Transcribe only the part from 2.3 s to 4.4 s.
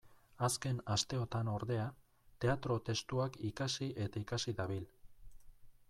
teatro-testuak ikasi eta